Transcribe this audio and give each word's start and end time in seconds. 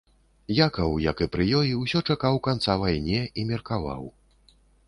Якаў, 0.67 0.95
як 1.07 1.21
і 1.25 1.27
пры 1.35 1.45
ёй, 1.59 1.69
усё 1.81 2.03
чакаў 2.13 2.41
канца 2.49 2.79
вайне 2.85 3.21
і 3.43 3.47
меркаваў. 3.51 4.03